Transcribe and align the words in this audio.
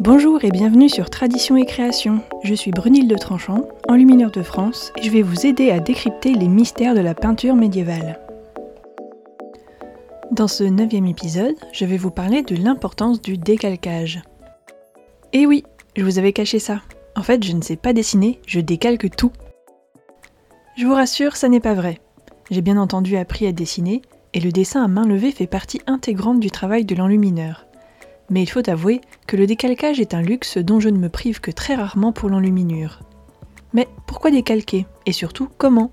Bonjour 0.00 0.44
et 0.44 0.50
bienvenue 0.50 0.88
sur 0.88 1.08
Tradition 1.08 1.56
et 1.56 1.64
Création. 1.64 2.20
Je 2.42 2.54
suis 2.54 2.72
Brunilde 2.72 3.10
de 3.10 3.16
Tranchant, 3.16 3.68
enlumineur 3.88 4.30
de 4.30 4.42
France, 4.42 4.92
et 4.98 5.02
je 5.02 5.10
vais 5.10 5.22
vous 5.22 5.46
aider 5.46 5.70
à 5.70 5.80
décrypter 5.80 6.34
les 6.34 6.48
mystères 6.48 6.94
de 6.94 7.00
la 7.00 7.14
peinture 7.14 7.54
médiévale. 7.54 8.20
Dans 10.30 10.48
ce 10.48 10.64
neuvième 10.64 11.06
épisode, 11.06 11.54
je 11.72 11.84
vais 11.84 11.96
vous 11.96 12.10
parler 12.10 12.42
de 12.42 12.56
l'importance 12.56 13.22
du 13.22 13.38
décalcage. 13.38 14.22
Et 15.32 15.46
oui, 15.46 15.64
je 15.96 16.04
vous 16.04 16.18
avais 16.18 16.32
caché 16.32 16.58
ça. 16.58 16.82
En 17.16 17.22
fait, 17.22 17.42
je 17.44 17.52
ne 17.52 17.62
sais 17.62 17.76
pas 17.76 17.92
dessiner, 17.92 18.40
je 18.46 18.60
décalque 18.60 19.14
tout. 19.16 19.32
Je 20.76 20.86
vous 20.86 20.94
rassure, 20.94 21.36
ça 21.36 21.48
n'est 21.48 21.60
pas 21.60 21.74
vrai. 21.74 22.00
J'ai 22.50 22.62
bien 22.62 22.76
entendu 22.76 23.16
appris 23.16 23.46
à 23.46 23.52
dessiner, 23.52 24.02
et 24.34 24.40
le 24.40 24.50
dessin 24.50 24.82
à 24.84 24.88
main 24.88 25.06
levée 25.06 25.30
fait 25.30 25.46
partie 25.46 25.80
intégrante 25.86 26.40
du 26.40 26.50
travail 26.50 26.84
de 26.84 26.94
l'enlumineur. 26.94 27.66
Mais 28.30 28.42
il 28.42 28.48
faut 28.48 28.68
avouer 28.68 29.00
que 29.26 29.36
le 29.36 29.46
décalcage 29.46 30.00
est 30.00 30.14
un 30.14 30.22
luxe 30.22 30.58
dont 30.58 30.80
je 30.80 30.88
ne 30.88 30.98
me 30.98 31.08
prive 31.08 31.40
que 31.40 31.50
très 31.50 31.74
rarement 31.74 32.12
pour 32.12 32.30
l'enluminure. 32.30 33.00
Mais 33.72 33.88
pourquoi 34.06 34.30
décalquer? 34.30 34.86
Et 35.04 35.12
surtout, 35.12 35.48
comment? 35.58 35.90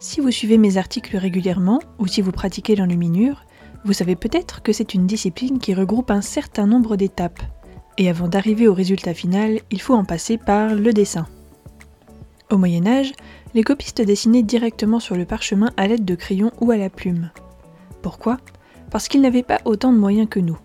Si 0.00 0.20
vous 0.20 0.30
suivez 0.30 0.58
mes 0.58 0.76
articles 0.76 1.16
régulièrement, 1.16 1.80
ou 1.98 2.06
si 2.06 2.20
vous 2.20 2.32
pratiquez 2.32 2.76
l'enluminure, 2.76 3.44
vous 3.84 3.92
savez 3.92 4.16
peut-être 4.16 4.62
que 4.62 4.72
c'est 4.72 4.94
une 4.94 5.06
discipline 5.06 5.58
qui 5.58 5.74
regroupe 5.74 6.10
un 6.10 6.20
certain 6.20 6.66
nombre 6.66 6.96
d'étapes. 6.96 7.42
Et 7.98 8.08
avant 8.08 8.28
d'arriver 8.28 8.68
au 8.68 8.74
résultat 8.74 9.14
final, 9.14 9.60
il 9.70 9.80
faut 9.80 9.94
en 9.94 10.04
passer 10.04 10.38
par 10.38 10.74
le 10.74 10.92
dessin. 10.92 11.26
Au 12.50 12.58
Moyen 12.58 12.86
Âge, 12.86 13.12
les 13.54 13.62
copistes 13.62 14.02
dessinaient 14.02 14.42
directement 14.42 15.00
sur 15.00 15.16
le 15.16 15.24
parchemin 15.24 15.70
à 15.76 15.86
l'aide 15.86 16.04
de 16.04 16.14
crayons 16.14 16.52
ou 16.60 16.70
à 16.70 16.76
la 16.76 16.90
plume. 16.90 17.30
Pourquoi? 18.02 18.38
Parce 18.90 19.08
qu'ils 19.08 19.20
n'avaient 19.22 19.42
pas 19.42 19.60
autant 19.64 19.92
de 19.92 19.98
moyens 19.98 20.28
que 20.28 20.40
nous 20.40 20.58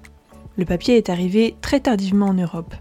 le 0.57 0.65
papier 0.65 0.97
est 0.97 1.09
arrivé 1.09 1.55
très 1.61 1.79
tardivement 1.79 2.27
en 2.27 2.33
Europe. 2.33 2.73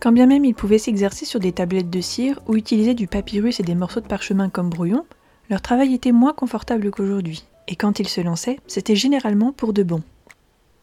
Quand 0.00 0.12
bien 0.12 0.26
même 0.26 0.44
il 0.44 0.54
pouvait 0.54 0.78
s'exercer 0.78 1.24
sur 1.24 1.40
des 1.40 1.52
tablettes 1.52 1.90
de 1.90 2.00
cire 2.00 2.40
ou 2.46 2.54
utiliser 2.54 2.94
du 2.94 3.08
papyrus 3.08 3.58
et 3.58 3.64
des 3.64 3.74
morceaux 3.74 4.00
de 4.00 4.06
parchemin 4.06 4.48
comme 4.48 4.70
brouillon, 4.70 5.04
leur 5.50 5.60
travail 5.60 5.94
était 5.94 6.12
moins 6.12 6.32
confortable 6.32 6.90
qu'aujourd'hui, 6.90 7.44
et 7.66 7.74
quand 7.74 7.98
ils 7.98 8.08
se 8.08 8.20
lançaient, 8.20 8.60
c'était 8.68 8.94
généralement 8.94 9.52
pour 9.52 9.72
de 9.72 9.82
bon. 9.82 10.02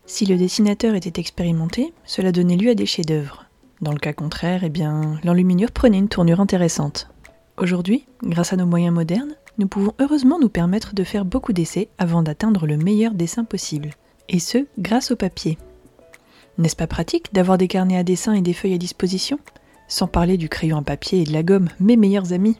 Si 0.05 0.25
le 0.25 0.37
dessinateur 0.37 0.95
était 0.95 1.19
expérimenté, 1.19 1.93
cela 2.03 2.31
donnait 2.31 2.57
lieu 2.57 2.71
à 2.71 2.75
des 2.75 2.85
chefs-d'œuvre. 2.85 3.45
Dans 3.81 3.91
le 3.91 3.99
cas 3.99 4.13
contraire, 4.13 4.63
eh 4.63 4.69
bien, 4.69 5.19
l'enluminure 5.23 5.71
prenait 5.71 5.97
une 5.97 6.09
tournure 6.09 6.41
intéressante. 6.41 7.09
Aujourd'hui, 7.57 8.05
grâce 8.23 8.53
à 8.53 8.57
nos 8.57 8.65
moyens 8.65 8.93
modernes, 8.93 9.35
nous 9.57 9.67
pouvons 9.67 9.93
heureusement 9.99 10.39
nous 10.39 10.49
permettre 10.49 10.93
de 10.93 11.03
faire 11.03 11.25
beaucoup 11.25 11.53
d'essais 11.53 11.89
avant 11.97 12.21
d'atteindre 12.21 12.67
le 12.67 12.77
meilleur 12.77 13.13
dessin 13.13 13.45
possible 13.45 13.91
et 14.29 14.39
ce, 14.39 14.65
grâce 14.79 15.11
au 15.11 15.15
papier. 15.15 15.57
N'est-ce 16.57 16.75
pas 16.75 16.87
pratique 16.87 17.33
d'avoir 17.33 17.57
des 17.57 17.67
carnets 17.67 17.97
à 17.97 18.03
dessin 18.03 18.33
et 18.33 18.41
des 18.41 18.53
feuilles 18.53 18.75
à 18.75 18.79
disposition? 18.79 19.39
Sans 19.87 20.07
parler 20.07 20.37
du 20.37 20.49
crayon 20.49 20.77
à 20.77 20.81
papier 20.81 21.21
et 21.21 21.23
de 21.25 21.33
la 21.33 21.43
gomme, 21.43 21.69
mes 21.79 21.97
meilleurs 21.97 22.33
amis. 22.33 22.57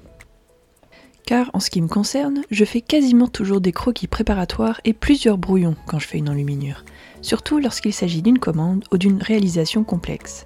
Car 1.25 1.49
en 1.53 1.59
ce 1.59 1.69
qui 1.69 1.81
me 1.81 1.87
concerne, 1.87 2.41
je 2.51 2.65
fais 2.65 2.81
quasiment 2.81 3.27
toujours 3.27 3.61
des 3.61 3.71
croquis 3.71 4.07
préparatoires 4.07 4.79
et 4.83 4.93
plusieurs 4.93 5.39
brouillons 5.39 5.75
quand 5.87 5.97
je 5.97 6.07
fais 6.07 6.19
une 6.19 6.29
enluminure, 6.29 6.83
surtout 7.21 7.57
lorsqu'il 7.59 7.93
s'agit 7.93 8.21
d'une 8.21 8.37
commande 8.37 8.83
ou 8.91 8.97
d'une 8.97 9.21
réalisation 9.21 9.83
complexe. 9.83 10.45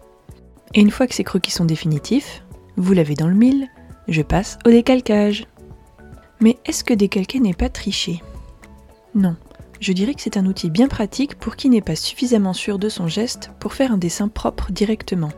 Et 0.74 0.82
une 0.82 0.92
fois 0.92 1.08
que 1.08 1.16
ces 1.16 1.26
croquis 1.26 1.52
sont 1.52 1.66
définitifs, 1.66 2.44
vous 2.78 2.94
l'avez 2.94 3.16
dans 3.16 3.28
le 3.28 3.36
mille, 3.36 3.68
je 4.08 4.22
passe 4.22 4.58
au 4.66 4.70
décalcage. 4.70 5.48
Mais 6.40 6.58
est-ce 6.66 6.86
que 6.86 6.94
décalquer 6.94 7.42
n'est 7.42 7.54
pas 7.54 7.68
tricher? 7.68 8.24
Non, 9.16 9.36
je 9.80 9.94
dirais 9.94 10.14
que 10.14 10.22
c'est 10.22 10.38
un 10.38 10.46
outil 10.46 10.70
bien 10.70 10.88
pratique 10.88 11.36
pour 11.36 11.56
qui 11.56 11.70
n'est 11.70 11.82
pas 11.82 11.96
suffisamment 11.96 12.54
sûr 12.54 12.80
de 12.80 12.90
son 12.90 13.08
geste 13.08 13.52
pour 13.60 13.74
faire 13.74 13.92
un 13.92 13.98
dessin 13.98 14.28
propre 14.28 14.72
directement. 14.72 15.32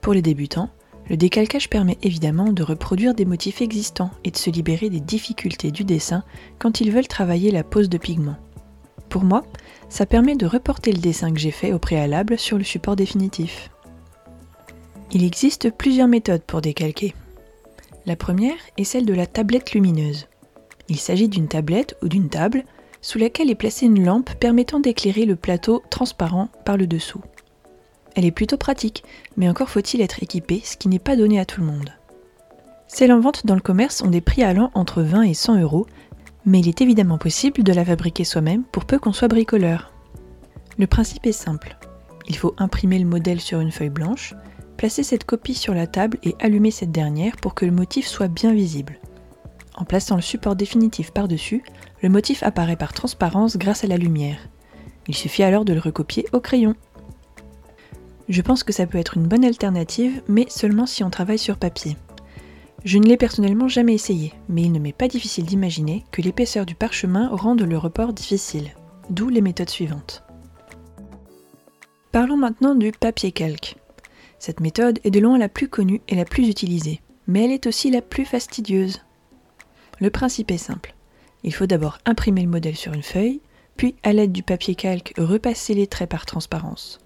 Pour 0.00 0.14
les 0.14 0.22
débutants, 0.22 0.70
le 1.08 1.16
décalcage 1.16 1.68
permet 1.68 1.98
évidemment 2.02 2.52
de 2.52 2.62
reproduire 2.62 3.14
des 3.14 3.24
motifs 3.24 3.60
existants 3.60 4.10
et 4.24 4.30
de 4.30 4.36
se 4.36 4.50
libérer 4.50 4.90
des 4.90 5.00
difficultés 5.00 5.70
du 5.70 5.84
dessin 5.84 6.24
quand 6.58 6.80
ils 6.80 6.92
veulent 6.92 7.08
travailler 7.08 7.50
la 7.50 7.64
pose 7.64 7.88
de 7.88 7.98
pigments. 7.98 8.38
Pour 9.08 9.24
moi, 9.24 9.44
ça 9.88 10.06
permet 10.06 10.36
de 10.36 10.46
reporter 10.46 10.90
le 10.92 10.98
dessin 10.98 11.32
que 11.32 11.38
j'ai 11.38 11.50
fait 11.50 11.72
au 11.72 11.78
préalable 11.78 12.38
sur 12.38 12.56
le 12.56 12.64
support 12.64 12.96
définitif. 12.96 13.70
Il 15.12 15.24
existe 15.24 15.70
plusieurs 15.70 16.08
méthodes 16.08 16.42
pour 16.42 16.62
décalquer. 16.62 17.14
La 18.06 18.16
première 18.16 18.56
est 18.78 18.84
celle 18.84 19.04
de 19.04 19.12
la 19.12 19.26
tablette 19.26 19.72
lumineuse. 19.72 20.28
Il 20.88 20.96
s'agit 20.96 21.28
d'une 21.28 21.48
tablette 21.48 21.96
ou 22.02 22.08
d'une 22.08 22.30
table 22.30 22.64
sous 23.02 23.18
laquelle 23.18 23.50
est 23.50 23.56
placée 23.56 23.86
une 23.86 24.04
lampe 24.04 24.30
permettant 24.34 24.80
d'éclairer 24.80 25.26
le 25.26 25.36
plateau 25.36 25.82
transparent 25.90 26.48
par 26.64 26.76
le 26.76 26.86
dessous. 26.86 27.20
Elle 28.14 28.24
est 28.24 28.30
plutôt 28.30 28.56
pratique, 28.56 29.04
mais 29.36 29.48
encore 29.48 29.68
faut-il 29.68 30.00
être 30.00 30.22
équipé, 30.22 30.62
ce 30.64 30.76
qui 30.76 30.88
n'est 30.88 30.98
pas 30.98 31.16
donné 31.16 31.40
à 31.40 31.44
tout 31.44 31.60
le 31.60 31.66
monde. 31.66 31.90
Celles 32.86 33.12
en 33.12 33.20
vente 33.20 33.46
dans 33.46 33.54
le 33.54 33.60
commerce 33.60 34.02
ont 34.02 34.10
des 34.10 34.20
prix 34.20 34.42
allant 34.42 34.70
entre 34.74 35.02
20 35.02 35.22
et 35.22 35.34
100 35.34 35.60
euros, 35.60 35.86
mais 36.44 36.60
il 36.60 36.68
est 36.68 36.80
évidemment 36.80 37.18
possible 37.18 37.62
de 37.62 37.72
la 37.72 37.84
fabriquer 37.84 38.24
soi-même 38.24 38.64
pour 38.64 38.84
peu 38.84 38.98
qu'on 38.98 39.12
soit 39.12 39.28
bricoleur. 39.28 39.92
Le 40.78 40.86
principe 40.86 41.26
est 41.26 41.32
simple. 41.32 41.76
Il 42.28 42.36
faut 42.36 42.54
imprimer 42.58 42.98
le 42.98 43.06
modèle 43.06 43.40
sur 43.40 43.60
une 43.60 43.72
feuille 43.72 43.88
blanche, 43.88 44.34
placer 44.76 45.02
cette 45.02 45.24
copie 45.24 45.54
sur 45.54 45.74
la 45.74 45.86
table 45.86 46.18
et 46.22 46.34
allumer 46.40 46.70
cette 46.70 46.92
dernière 46.92 47.36
pour 47.36 47.54
que 47.54 47.64
le 47.64 47.72
motif 47.72 48.06
soit 48.06 48.28
bien 48.28 48.52
visible. 48.52 48.98
En 49.74 49.84
plaçant 49.84 50.16
le 50.16 50.22
support 50.22 50.56
définitif 50.56 51.12
par-dessus, 51.12 51.62
le 52.02 52.08
motif 52.08 52.42
apparaît 52.42 52.76
par 52.76 52.92
transparence 52.92 53.56
grâce 53.56 53.84
à 53.84 53.86
la 53.86 53.96
lumière. 53.96 54.38
Il 55.08 55.14
suffit 55.14 55.42
alors 55.42 55.64
de 55.64 55.72
le 55.72 55.80
recopier 55.80 56.26
au 56.32 56.40
crayon. 56.40 56.74
Je 58.28 58.42
pense 58.42 58.62
que 58.62 58.72
ça 58.72 58.86
peut 58.86 58.98
être 58.98 59.16
une 59.16 59.26
bonne 59.26 59.44
alternative, 59.44 60.22
mais 60.28 60.46
seulement 60.48 60.86
si 60.86 61.02
on 61.02 61.10
travaille 61.10 61.38
sur 61.38 61.56
papier. 61.56 61.96
Je 62.84 62.98
ne 62.98 63.06
l'ai 63.06 63.16
personnellement 63.16 63.68
jamais 63.68 63.94
essayé, 63.94 64.32
mais 64.48 64.62
il 64.62 64.72
ne 64.72 64.78
m'est 64.78 64.92
pas 64.92 65.08
difficile 65.08 65.44
d'imaginer 65.44 66.04
que 66.10 66.22
l'épaisseur 66.22 66.66
du 66.66 66.74
parchemin 66.74 67.28
rende 67.28 67.62
le 67.62 67.78
report 67.78 68.12
difficile, 68.12 68.70
d'où 69.10 69.28
les 69.28 69.40
méthodes 69.40 69.70
suivantes. 69.70 70.24
Parlons 72.10 72.36
maintenant 72.36 72.74
du 72.74 72.90
papier 72.92 73.32
calque. 73.32 73.76
Cette 74.38 74.60
méthode 74.60 74.98
est 75.04 75.10
de 75.10 75.20
loin 75.20 75.38
la 75.38 75.48
plus 75.48 75.68
connue 75.68 76.02
et 76.08 76.16
la 76.16 76.24
plus 76.24 76.48
utilisée, 76.48 77.00
mais 77.28 77.44
elle 77.44 77.52
est 77.52 77.66
aussi 77.66 77.90
la 77.90 78.02
plus 78.02 78.24
fastidieuse. 78.24 79.00
Le 80.02 80.10
principe 80.10 80.50
est 80.50 80.58
simple. 80.58 80.96
Il 81.44 81.54
faut 81.54 81.66
d'abord 81.66 81.98
imprimer 82.06 82.42
le 82.42 82.48
modèle 82.48 82.74
sur 82.74 82.92
une 82.92 83.04
feuille, 83.04 83.40
puis 83.76 83.94
à 84.02 84.12
l'aide 84.12 84.32
du 84.32 84.42
papier 84.42 84.74
calque 84.74 85.14
repasser 85.16 85.74
les 85.74 85.86
traits 85.86 86.10
par 86.10 86.26
transparence. 86.26 86.98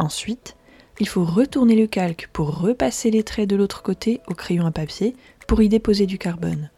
Ensuite, 0.00 0.56
il 0.98 1.06
faut 1.06 1.24
retourner 1.24 1.76
le 1.76 1.86
calque 1.86 2.28
pour 2.32 2.58
repasser 2.58 3.12
les 3.12 3.22
traits 3.22 3.48
de 3.48 3.54
l'autre 3.54 3.84
côté 3.84 4.20
au 4.26 4.34
crayon 4.34 4.66
à 4.66 4.72
papier 4.72 5.14
pour 5.46 5.62
y 5.62 5.68
déposer 5.68 6.06
du 6.06 6.18
carbone. 6.18 6.70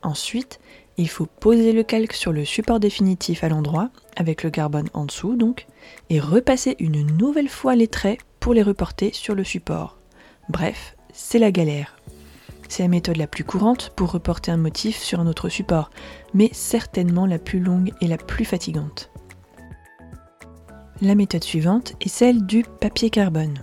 Ensuite, 0.00 0.60
il 0.96 1.10
faut 1.10 1.26
poser 1.26 1.74
le 1.74 1.82
calque 1.82 2.14
sur 2.14 2.32
le 2.32 2.46
support 2.46 2.80
définitif 2.80 3.44
à 3.44 3.50
l'endroit, 3.50 3.90
avec 4.16 4.42
le 4.42 4.48
carbone 4.48 4.88
en 4.94 5.04
dessous 5.04 5.36
donc, 5.36 5.66
et 6.08 6.20
repasser 6.20 6.74
une 6.78 7.02
nouvelle 7.18 7.50
fois 7.50 7.76
les 7.76 7.88
traits 7.88 8.18
pour 8.40 8.54
les 8.54 8.62
reporter 8.62 9.12
sur 9.12 9.34
le 9.34 9.44
support. 9.44 9.98
Bref, 10.48 10.96
c'est 11.12 11.38
la 11.38 11.50
galère. 11.50 11.97
C'est 12.68 12.82
la 12.82 12.88
méthode 12.88 13.16
la 13.16 13.26
plus 13.26 13.44
courante 13.44 13.92
pour 13.96 14.12
reporter 14.12 14.50
un 14.50 14.58
motif 14.58 15.02
sur 15.02 15.20
un 15.20 15.26
autre 15.26 15.48
support, 15.48 15.90
mais 16.34 16.50
certainement 16.52 17.26
la 17.26 17.38
plus 17.38 17.60
longue 17.60 17.92
et 18.00 18.06
la 18.06 18.18
plus 18.18 18.44
fatigante. 18.44 19.10
La 21.00 21.14
méthode 21.14 21.44
suivante 21.44 21.94
est 22.00 22.08
celle 22.08 22.44
du 22.44 22.64
papier 22.80 23.08
carbone. 23.08 23.58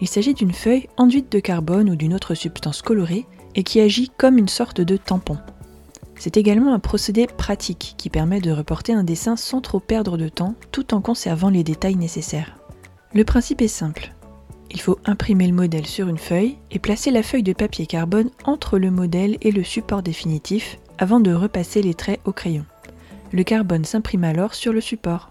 Il 0.00 0.08
s'agit 0.08 0.34
d'une 0.34 0.52
feuille 0.52 0.88
enduite 0.96 1.30
de 1.32 1.40
carbone 1.40 1.88
ou 1.88 1.96
d'une 1.96 2.14
autre 2.14 2.34
substance 2.34 2.82
colorée 2.82 3.26
et 3.54 3.62
qui 3.62 3.80
agit 3.80 4.10
comme 4.16 4.38
une 4.38 4.48
sorte 4.48 4.80
de 4.80 4.96
tampon. 4.96 5.38
C'est 6.18 6.36
également 6.36 6.74
un 6.74 6.78
procédé 6.78 7.26
pratique 7.26 7.94
qui 7.96 8.10
permet 8.10 8.40
de 8.40 8.50
reporter 8.50 8.92
un 8.92 9.04
dessin 9.04 9.36
sans 9.36 9.60
trop 9.60 9.80
perdre 9.80 10.16
de 10.16 10.28
temps 10.28 10.54
tout 10.72 10.94
en 10.94 11.00
conservant 11.00 11.50
les 11.50 11.64
détails 11.64 11.96
nécessaires. 11.96 12.58
Le 13.14 13.24
principe 13.24 13.62
est 13.62 13.68
simple. 13.68 14.12
Il 14.70 14.80
faut 14.80 14.98
imprimer 15.04 15.46
le 15.46 15.52
modèle 15.52 15.86
sur 15.86 16.08
une 16.08 16.18
feuille 16.18 16.56
et 16.70 16.78
placer 16.78 17.10
la 17.10 17.22
feuille 17.22 17.42
de 17.42 17.52
papier 17.52 17.86
carbone 17.86 18.30
entre 18.44 18.78
le 18.78 18.90
modèle 18.90 19.36
et 19.40 19.52
le 19.52 19.62
support 19.62 20.02
définitif 20.02 20.78
avant 20.98 21.20
de 21.20 21.32
repasser 21.32 21.82
les 21.82 21.94
traits 21.94 22.20
au 22.24 22.32
crayon. 22.32 22.64
Le 23.32 23.42
carbone 23.44 23.84
s'imprime 23.84 24.24
alors 24.24 24.54
sur 24.54 24.72
le 24.72 24.80
support. 24.80 25.30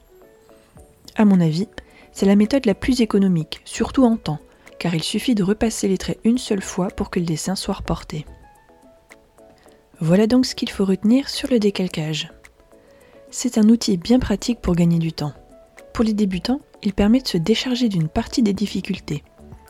À 1.15 1.25
mon 1.25 1.39
avis, 1.39 1.67
c'est 2.11 2.25
la 2.25 2.35
méthode 2.35 2.65
la 2.65 2.75
plus 2.75 3.01
économique, 3.01 3.61
surtout 3.65 4.03
en 4.03 4.17
temps, 4.17 4.39
car 4.79 4.95
il 4.95 5.03
suffit 5.03 5.35
de 5.35 5.43
repasser 5.43 5.87
les 5.87 5.97
traits 5.97 6.19
une 6.23 6.37
seule 6.37 6.61
fois 6.61 6.87
pour 6.87 7.09
que 7.09 7.19
le 7.19 7.25
dessin 7.25 7.55
soit 7.55 7.75
reporté. 7.75 8.25
Voilà 9.99 10.27
donc 10.27 10.45
ce 10.45 10.55
qu'il 10.55 10.69
faut 10.69 10.85
retenir 10.85 11.29
sur 11.29 11.49
le 11.49 11.59
décalcage. 11.59 12.31
C'est 13.31 13.57
un 13.57 13.69
outil 13.69 13.97
bien 13.97 14.19
pratique 14.19 14.59
pour 14.61 14.75
gagner 14.75 14.99
du 14.99 15.13
temps. 15.13 15.33
Pour 15.93 16.03
les 16.03 16.13
débutants, 16.13 16.61
il 16.81 16.93
permet 16.93 17.21
de 17.21 17.27
se 17.27 17.37
décharger 17.37 17.87
d'une 17.87 18.07
partie 18.07 18.41
des 18.41 18.53
difficultés 18.53 19.23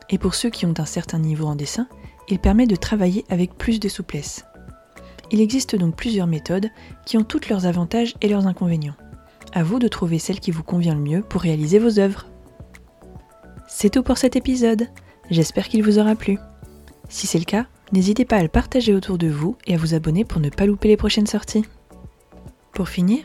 et 0.10 0.18
pour 0.18 0.36
ceux 0.36 0.50
qui 0.50 0.66
ont 0.66 0.74
un 0.78 0.86
certain 0.86 1.20
niveau 1.20 1.48
en 1.48 1.56
dessin, 1.56 1.88
il 2.30 2.40
permet 2.40 2.68
de 2.68 2.76
travailler 2.76 3.26
avec 3.30 3.58
plus 3.58 3.80
de 3.80 3.90
souplesse. 3.90 4.46
Il 5.32 5.42
existe 5.42 5.76
donc 5.76 5.96
plusieurs 5.96 6.28
méthodes 6.28 6.70
qui 7.06 7.18
ont 7.18 7.24
toutes 7.24 7.50
leurs 7.50 7.66
avantages 7.66 8.14
et 8.22 8.28
leurs 8.28 8.48
inconvénients. 8.48 8.96
À 9.54 9.64
vous 9.64 9.80
de 9.80 9.88
trouver 9.88 10.20
celle 10.20 10.40
qui 10.40 10.52
vous 10.52 10.64
convient 10.64 10.96
le 10.96 11.02
mieux 11.02 11.22
pour 11.22 11.42
réaliser 11.42 11.80
vos 11.80 12.00
œuvres. 12.00 12.28
C'est 13.68 13.90
tout 13.90 14.04
pour 14.04 14.18
cet 14.18 14.36
épisode. 14.36 14.88
J'espère 15.30 15.68
qu'il 15.68 15.84
vous 15.84 16.00
aura 16.00 16.16
plu. 16.16 16.38
Si 17.10 17.28
c'est 17.28 17.40
le 17.40 17.46
cas, 17.46 17.66
n'hésitez 17.92 18.26
pas 18.26 18.38
à 18.38 18.44
le 18.44 18.50
partager 18.50 18.94
autour 18.94 19.18
de 19.18 19.28
vous 19.28 19.58
et 19.66 19.74
à 19.74 19.78
vous 19.78 19.94
abonner 19.94 20.26
pour 20.26 20.42
ne 20.42 20.50
pas 20.50 20.66
louper 20.66 20.88
les 20.88 20.98
prochaines 20.98 21.28
sorties. 21.28 21.66
Pour 22.74 22.90
finir, 22.90 23.24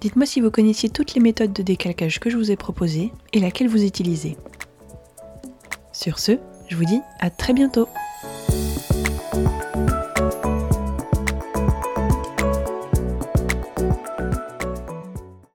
dites-moi 0.00 0.26
si 0.26 0.40
vous 0.40 0.50
connaissiez 0.50 0.88
toutes 0.88 1.14
les 1.14 1.20
méthodes 1.20 1.52
de 1.52 1.62
décalcage 1.62 2.20
que 2.20 2.30
je 2.30 2.36
vous 2.36 2.50
ai 2.50 2.56
proposées 2.56 3.12
et 3.32 3.40
laquelle 3.40 3.68
vous 3.68 3.84
utilisez. 3.84 4.36
Sur 5.92 6.18
ce, 6.18 6.32
je 6.68 6.76
vous 6.76 6.84
dis 6.84 7.00
à 7.20 7.30
très 7.30 7.52
bientôt 7.52 7.88